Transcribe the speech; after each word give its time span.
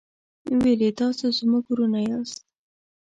ویل 0.61 0.81
یې 0.85 0.91
تاسو 0.99 1.23
زموږ 1.39 1.63
ورونه 1.67 1.99
یاست. 2.09 2.39